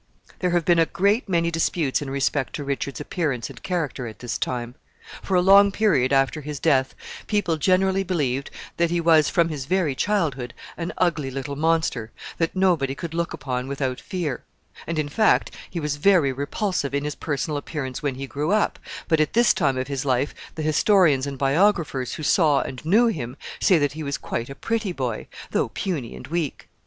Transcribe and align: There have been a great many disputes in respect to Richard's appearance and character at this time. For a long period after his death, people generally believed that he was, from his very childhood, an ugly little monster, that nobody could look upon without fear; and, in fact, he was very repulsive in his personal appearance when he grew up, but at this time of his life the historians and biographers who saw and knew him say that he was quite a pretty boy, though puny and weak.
There 0.39 0.49
have 0.49 0.65
been 0.65 0.79
a 0.79 0.87
great 0.87 1.29
many 1.29 1.51
disputes 1.51 2.01
in 2.01 2.09
respect 2.09 2.53
to 2.55 2.63
Richard's 2.63 2.99
appearance 2.99 3.51
and 3.51 3.61
character 3.61 4.07
at 4.07 4.17
this 4.17 4.39
time. 4.39 4.73
For 5.21 5.35
a 5.35 5.43
long 5.43 5.71
period 5.71 6.11
after 6.11 6.41
his 6.41 6.59
death, 6.59 6.95
people 7.27 7.55
generally 7.57 8.01
believed 8.01 8.49
that 8.77 8.89
he 8.89 8.99
was, 8.99 9.29
from 9.29 9.49
his 9.49 9.65
very 9.65 9.93
childhood, 9.93 10.55
an 10.75 10.91
ugly 10.97 11.29
little 11.29 11.55
monster, 11.55 12.09
that 12.39 12.55
nobody 12.55 12.95
could 12.95 13.13
look 13.13 13.31
upon 13.31 13.67
without 13.67 14.01
fear; 14.01 14.43
and, 14.87 14.97
in 14.97 15.07
fact, 15.07 15.51
he 15.69 15.79
was 15.79 15.97
very 15.97 16.31
repulsive 16.33 16.95
in 16.95 17.03
his 17.03 17.13
personal 17.13 17.55
appearance 17.55 18.01
when 18.01 18.15
he 18.15 18.25
grew 18.25 18.49
up, 18.51 18.79
but 19.07 19.19
at 19.21 19.33
this 19.33 19.53
time 19.53 19.77
of 19.77 19.87
his 19.87 20.03
life 20.03 20.33
the 20.55 20.63
historians 20.63 21.27
and 21.27 21.37
biographers 21.37 22.15
who 22.15 22.23
saw 22.23 22.61
and 22.63 22.83
knew 22.83 23.05
him 23.05 23.37
say 23.59 23.77
that 23.77 23.91
he 23.93 24.01
was 24.01 24.17
quite 24.17 24.49
a 24.49 24.55
pretty 24.55 24.93
boy, 24.93 25.27
though 25.51 25.69
puny 25.69 26.15
and 26.15 26.25
weak. 26.25 26.67